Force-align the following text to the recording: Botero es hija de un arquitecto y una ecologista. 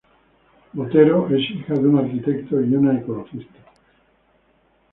Botero 0.73 1.27
es 1.29 1.47
hija 1.51 1.75
de 1.75 1.87
un 1.87 1.99
arquitecto 1.99 2.59
y 2.59 2.73
una 2.75 2.97
ecologista. 2.97 3.59